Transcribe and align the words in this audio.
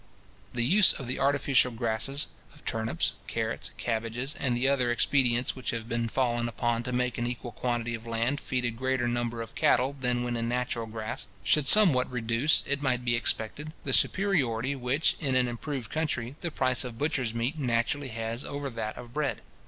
The 0.53 0.65
use 0.65 0.93
of 0.93 1.05
the 1.05 1.19
artificial 1.19 1.71
grasses, 1.71 2.29
of 2.55 2.65
turnips, 2.65 3.13
carrots, 3.27 3.69
cabbages, 3.77 4.33
and 4.33 4.57
the 4.57 4.67
other 4.67 4.91
expedients 4.91 5.55
which 5.55 5.69
have 5.69 5.87
been 5.87 6.07
fallen 6.09 6.49
upon 6.49 6.81
to 6.81 6.91
make 6.91 7.19
an 7.19 7.27
equal 7.27 7.51
quantity 7.51 7.93
of 7.93 8.07
land 8.07 8.39
feed 8.39 8.65
a 8.65 8.71
greater 8.71 9.07
number 9.07 9.43
of 9.43 9.53
cattle 9.53 9.95
than 9.99 10.23
when 10.23 10.35
in 10.35 10.49
natural 10.49 10.87
grass, 10.87 11.27
should 11.43 11.67
somewhat 11.67 12.11
reduce, 12.11 12.63
it 12.65 12.81
might 12.81 13.05
be 13.05 13.15
expected, 13.15 13.73
the 13.83 13.93
superiority 13.93 14.75
which, 14.75 15.17
in 15.19 15.35
an 15.35 15.47
improved 15.47 15.91
country, 15.91 16.33
the 16.41 16.49
price 16.49 16.83
of 16.83 16.97
butcher's 16.97 17.35
meat 17.35 17.59
naturally 17.59 18.07
has 18.07 18.43
over 18.43 18.71
that 18.71 18.97
of 18.97 19.13
bread. 19.13 19.43